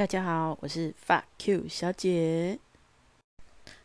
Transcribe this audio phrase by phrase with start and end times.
[0.00, 2.58] 大家好，我是发 Q 小姐。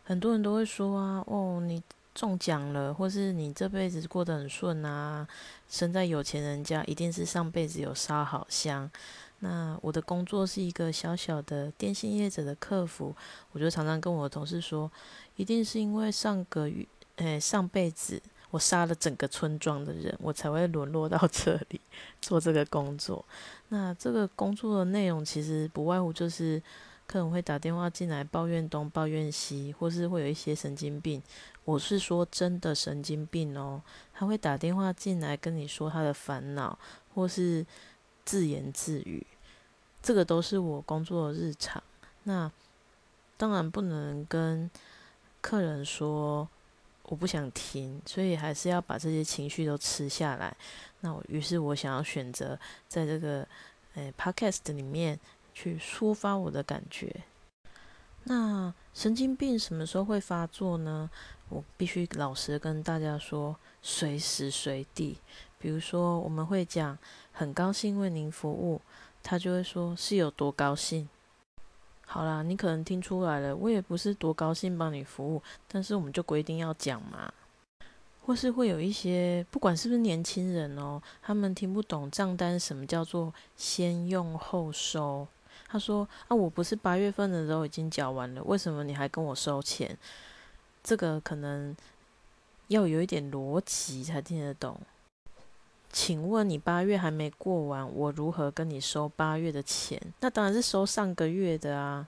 [0.02, 1.82] 很多人都会说啊，哦，你
[2.14, 5.28] 中奖了，或是你这辈子过得很顺啊，
[5.68, 8.90] 生在有钱人家，一定是上辈子有烧好香。
[9.40, 13.14] 那我的工作是一个小小的电信业者的客服，
[13.52, 14.90] 我就常常跟我的同事说，
[15.36, 16.86] 一定是因为上个月，
[17.16, 18.22] 诶，上辈子
[18.56, 21.78] 我杀了整个村庄的人，我才会沦落到 这里
[22.22, 23.22] 做这个工作。
[23.68, 26.60] 那这个工作的内容其实不外乎就是
[27.06, 31.22] 客人会打电话进来抱怨东抱怨西，或是会有一些神经病。
[31.66, 33.82] 我是说真的神经病哦，
[34.14, 36.78] 他会打电话进来跟你说他的烦恼，
[37.14, 37.66] 或是
[38.24, 39.26] 自言自语，
[40.02, 41.82] 这个都是我工作的日常。
[42.22, 42.50] 那
[43.36, 44.70] 当然不能跟
[45.42, 46.48] 客人说
[47.08, 50.56] 我不想停，所以还是要把这些情绪都吃下来。
[51.00, 53.46] 那我于是我想要选择在这个
[53.94, 55.18] 诶 podcast 里面
[55.54, 57.14] 去抒发我的感觉。
[58.24, 61.08] 那神经病什么时候会发作呢？
[61.48, 65.18] 我必须老实跟大家说，随时随地。
[65.58, 66.98] 比如说，我们会讲
[67.32, 68.80] 很高兴为您服务，
[69.22, 71.08] 他就会说是有多高兴。
[72.06, 77.30] 好啦，你可能听出来了，我也不是多高兴帮你服务，但是我们就规定要讲嘛。
[78.24, 85.26] 或是会有一些，不管是不是年轻人哦，他们听不懂账单什么叫做先用后收。
[85.68, 89.96] 他说：“啊，我不是八月份的时候已经缴完了，为什么你还跟我收钱？”
[90.82, 91.76] 这个可能
[92.68, 94.80] 要有一点逻辑才听得懂。
[95.96, 99.98] 请问你八月还没过完，我如何跟你收八月的钱？
[100.20, 102.06] 那当然是收上个月的啊。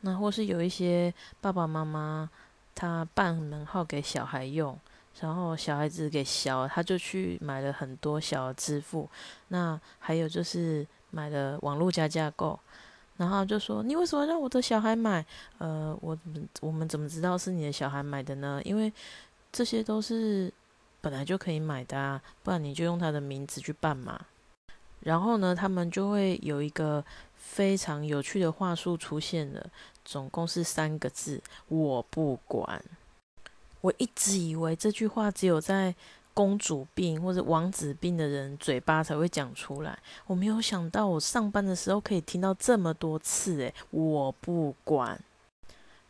[0.00, 2.30] 那或是有一些爸爸妈妈
[2.74, 4.74] 他办门号给小孩用。
[5.20, 9.06] 然后小孩子给小，他就去买了很多小额支付。
[9.48, 12.58] 那还有就是买了网络加价购，
[13.18, 15.22] 然后就说你为什么让我的小孩买？
[15.58, 16.16] 呃，我
[16.62, 18.62] 我们怎么知道是你的小孩买的呢？
[18.64, 18.90] 因为
[19.52, 20.50] 这些都是
[21.00, 24.20] 本来就可以买的啊，不然你就用他的名字去办嘛。
[25.00, 27.02] 然后呢，他们就会有一个
[27.34, 29.70] 非常有趣的话术出现了，
[30.04, 32.82] 总共是三个字：我不管。
[33.80, 35.94] 我一直以为这句话只有在
[36.34, 43.58] 公主病或者王子病的人嘴巴才会讲出来，我没有想到我上班的时候可以听到这么多次。
[43.60, 45.18] 诶，我不管。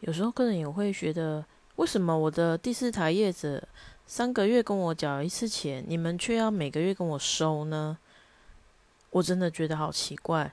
[0.00, 1.44] 有时候个人也会觉得，
[1.76, 3.62] 为什么我的第四台业者
[4.10, 7.96] 三个月跟我缴一次钱，你们却要每个月跟我收呢？
[9.10, 10.52] 我真的觉得好奇怪。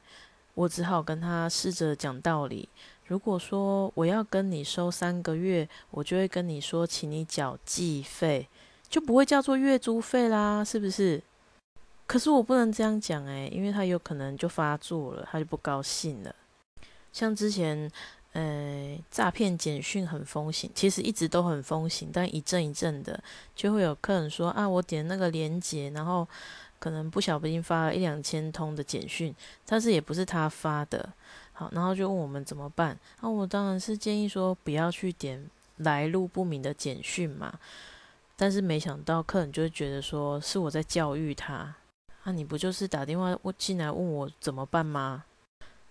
[0.53, 2.69] 我只好跟他试着讲道理。
[3.07, 8.47] 如果说我要跟你收三个月，我就会跟你说，请你缴季费，
[8.87, 11.23] 就不会叫做月租费啦，是不是？
[12.05, 16.35] 可是我不能这样讲诶，因为他有可能就发作了，他就不高兴了。
[17.11, 17.89] 像之前，
[18.37, 23.19] 呃，诈骗简讯很风行，其实一直都很风行，但一阵一阵的，
[23.55, 26.27] 就会有客人说啊，我点那个链接，然后
[26.77, 31.11] 可能不小心发了一两千通的简讯，但是也不是他发的。
[31.51, 32.95] 好，然后就问我们怎么办？
[33.21, 37.51] 那我当然是建议说不要去点来路不明的简讯嘛。
[38.35, 41.73] 但是没想到客人就会觉得说是我在教育他。
[42.21, 45.23] 啊，你不就是打电话进来问我怎么办吗？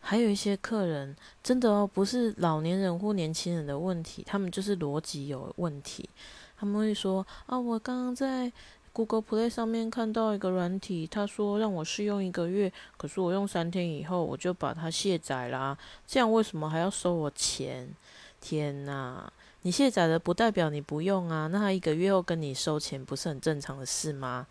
[0.07, 6.09] 还有一些客人真的哦，不是老年人或年轻人的问题，他们就是逻辑有问题。
[6.57, 8.53] 他们会说啊，我刚刚在。
[8.97, 17.95] Google Play 上面看到一个软体，他说让我试用一个月，可是我用三天以后我就把它卸载啦，这样为什么还要收我钱？
[18.41, 19.31] 天哪！
[19.61, 24.47] 你卸载了不代表你不用啊，那他一个月后跟你收钱不是很正常的事吗？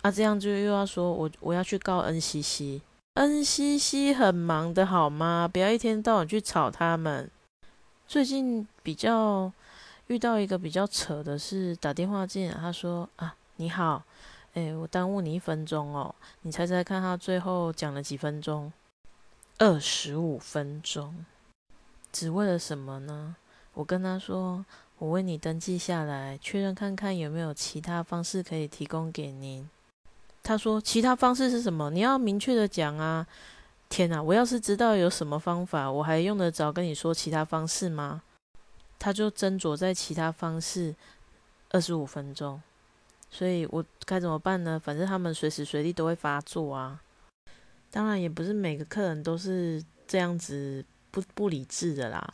[0.00, 2.80] 啊，这样就又要说我我要去告 NCC
[3.14, 5.48] NCC 很忙的好吗？
[5.52, 7.30] 不要一天到晚去吵他们。
[8.06, 9.52] 最近比较。
[10.08, 14.02] 遇到一个比较扯的是打电话进来，他说啊你好，
[14.52, 18.70] 诶，我耽误你一分钟哦，你猜猜看他最后讲了几分钟？
[19.56, 21.24] 二十五分钟，
[22.12, 23.36] 只为了什么呢？
[23.72, 24.66] 我跟他说，
[24.98, 29.66] 我为你登记下来，确认看看有没有其他方式可以提供给您。
[30.44, 31.90] 他说其他方式是什么？
[31.90, 33.26] 你要明确的讲啊！
[33.88, 38.22] 天哪，我要是知道有什么方法，我还用得着跟你说其他方式吗？
[38.98, 40.94] 他就斟酌在其他方式
[41.70, 42.60] 二十五分钟，
[43.30, 44.78] 所以我该怎么办呢？
[44.78, 47.00] 反正他们随时随地都会发作啊。
[47.90, 52.30] 当然，也不是每个客人都是这样子不不理智的啦，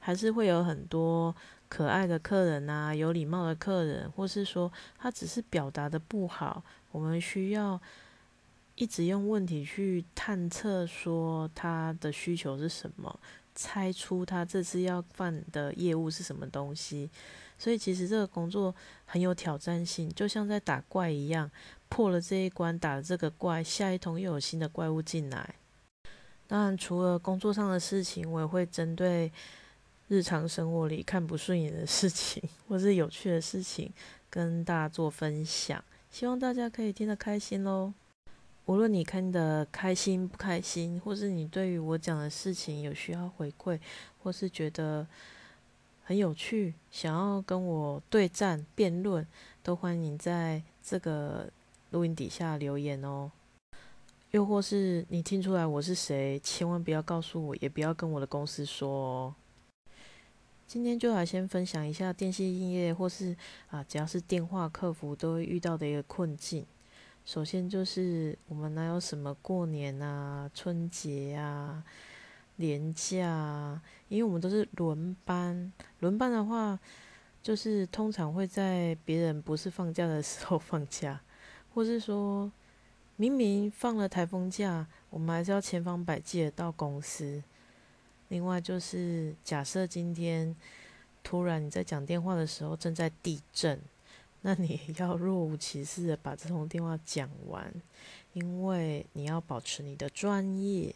[0.00, 1.32] 还是会有很多
[1.68, 6.62] 可爱的客人啊，有礼貌的客人，或是说他只是表达的不好，
[6.94, 7.80] 我们需要
[8.76, 13.18] 一直用问题去探测，说他的需求是什么，
[13.52, 17.10] 猜出他这次要办的业务是什么东西。
[17.58, 18.72] 所以其实这个工作
[19.06, 21.50] 很有挑战性，就像在打怪一样，
[21.88, 25.56] 破了这一关，打了这个怪，下一通又有新的怪物进来。
[26.46, 29.32] 当然，除了工作上的事情，我也会针对
[30.06, 33.92] 日常生活里看不顺眼的事情， 或是有趣的事情，
[34.30, 35.82] 跟大家做分享。
[36.14, 37.92] 希望大家可以听得开心喽。
[38.66, 43.80] 无论你看的开心不开心，或是你对于我讲的事情有需要回馈，
[44.22, 45.04] 或是觉得
[46.04, 49.26] 很有趣，想要跟我对战辩论，
[49.60, 51.50] 都欢迎在这个
[51.90, 53.28] 录音底下留言哦。
[54.30, 59.34] 又或是你听出来我是谁，千万不要告诉我，也不要跟我的公司说哦。
[60.66, 63.36] 今天就来先分享一下电信业，或是
[63.70, 66.66] 啊，只要是电话客服都会遇到的一个困境。
[67.24, 71.84] 首先就是我们哪有什么过年啊、春节啊、
[72.56, 73.82] 年假啊？
[74.08, 76.78] 因为我们都是轮班，轮班的话，
[77.42, 81.20] 就是通常会在别人不是放假的时候 放假，
[81.72, 82.50] 或是说
[83.16, 87.42] 明明放了台风假，我们还是要千方百计的到公司。
[88.34, 90.56] 另外就是假设今天
[91.22, 93.80] 突然你在讲电话的时候正在地震。
[94.42, 97.72] 那你要若无其事的把这通电话讲完，
[98.32, 100.92] 因为你要保持你的专业。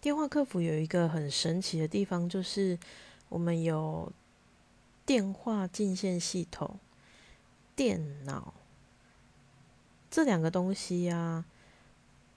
[0.00, 2.78] 电话客服有一个很神奇的地方，就是
[3.28, 4.12] 我们有
[5.04, 6.78] 电话进线系统、
[7.74, 8.54] 电脑
[10.08, 11.44] 这两个东西呀。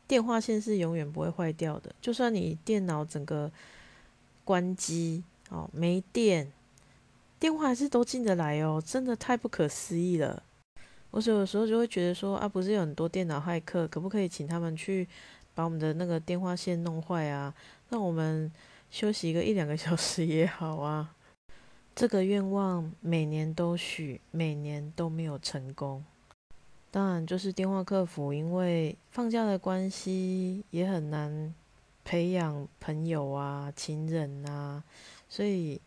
[0.08, 3.52] 电话线是永远不会坏掉的，就算你电脑整个
[4.50, 6.52] 关机哦，没电。
[7.40, 10.42] 电话还是都进得来哦，真的太不可思议了。
[11.12, 15.08] 我有时候就会觉得说啊，不是有很多电脑骇客，可不可以请他们去
[15.54, 17.54] 把我们的那个电话线弄坏啊？
[17.90, 18.52] 让我们
[18.90, 21.14] 休息一个一两个小时也好啊。
[21.96, 26.04] 这个愿望每年都许，每年都没有成功。
[26.90, 31.54] 当然，就是电话客服因为放假的关系，也很难
[32.04, 34.84] 培养朋友啊、亲人啊，
[35.28, 35.82] 所以。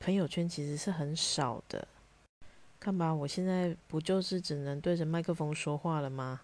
[0.00, 1.88] 朋友圈其实是很少的，
[2.78, 6.42] 看吧，我现在不就是只能对着麦克风说话了吗？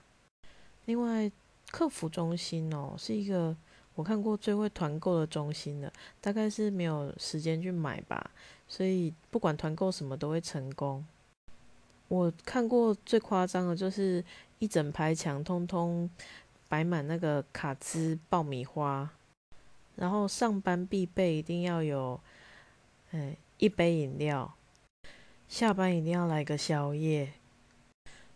[0.86, 1.30] 另外，
[1.70, 3.54] 客服中心哦，是一个
[3.96, 5.92] 我看过最会团购的中心了，
[6.22, 8.30] 大概是没有时间去买吧，
[8.66, 11.04] 所以不管团购什么都会成功。
[12.08, 14.24] 我看过最夸张的就是
[14.58, 16.08] 一整排墙通通
[16.70, 19.10] 摆满那个卡兹爆米花，
[19.96, 22.18] 然后上班必备一定要有，
[23.10, 23.36] 哎。
[23.62, 24.54] 一杯饮料，
[25.46, 27.34] 下班一定要来个宵夜，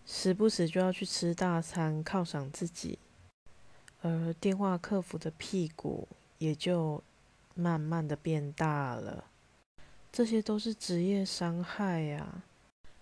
[0.05, 2.99] 时不时就要去吃大餐犒赏自己，
[4.03, 7.03] 而电话客服的屁股也就
[7.55, 9.25] 慢慢的变大了。
[10.13, 12.43] 这些都是职业伤害呀。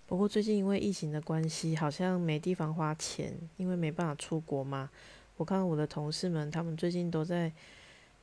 [0.06, 4.88] 不过最近因为疫情的关系，好像没地方花钱，因为没办法出国嘛。
[5.36, 7.52] 我看我的同事们，他们最近都在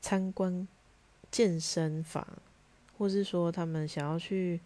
[0.01, 0.67] 参观
[1.31, 2.25] 健身房。
[2.97, 4.59] 或是说他们想要去，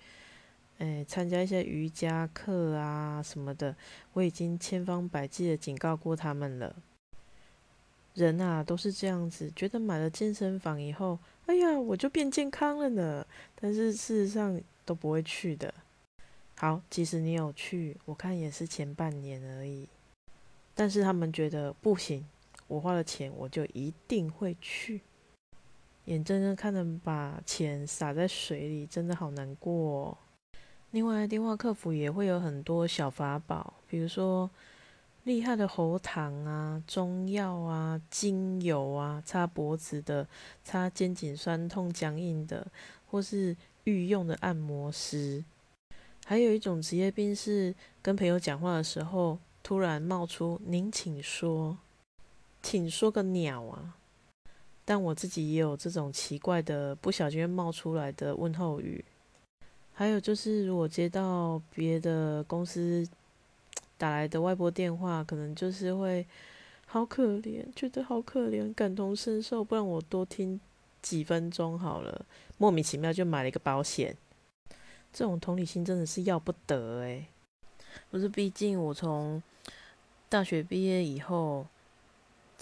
[0.80, 3.75] 诶参加一些瑜伽课啊什么的，
[4.13, 6.75] 我已经千方百计的警告过他们了。
[8.16, 13.23] 人啊都是这样子，觉得买了健身房以后，哎呀我就变健康了呢。
[13.54, 15.71] 但是事实上都不会去的。
[16.56, 19.88] 好，即使你有去，我看也是前半年而已。
[20.73, 22.26] 但是他们觉得不行，
[22.73, 25.01] 我花了钱，我就一定会去。
[26.06, 30.18] 眼睁睁看着把钱洒在水里，真的好难过。
[30.89, 34.49] 另外，电话客服也会有很多小法宝，比如说
[35.23, 40.27] 厉害的喉糖啊、中药啊、精油啊、擦脖子的、
[40.63, 42.65] 擦肩颈酸痛僵硬的，
[43.06, 45.45] 或是御用的按摩师。
[46.25, 51.77] 还有一种职业病是跟朋友讲话的时候，突然冒出“您请说”，
[52.64, 53.98] 请说个鸟啊！
[54.86, 59.04] 但我自己也有这种奇怪的不小心冒出来的问候语，
[59.94, 63.06] 还有就是，如果接到别的公司
[63.98, 66.26] 打来的外拨电话，可能就是会
[66.86, 70.60] 好可怜，觉得好可怜，感同身受，不然我多听
[71.02, 72.26] 几分钟好了。
[72.58, 74.16] 莫名其妙就买了一个保险，
[75.12, 77.28] 这种同理心真的是要不得诶。
[78.10, 79.44] 不是，毕竟我从
[80.30, 81.68] 大学毕业以后。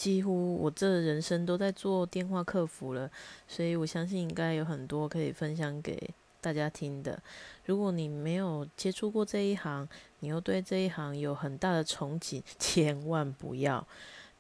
[0.02, 3.08] 几乎我这人生都在做电话客服了，
[3.48, 6.10] 所以我相信应该有很多可以分享给
[6.42, 7.22] 大家听的。
[7.66, 9.88] 如果你没有接触过这一行，
[10.22, 13.88] 你又对这一行有很大的憧憬， 千万不要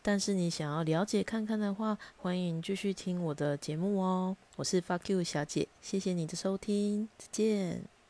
[0.01, 4.35] 但是你想要了解看看的话，欢迎继续听我的节目哦。
[4.55, 8.00] 我是 Fuck You 小姐，谢谢你的收听，再见。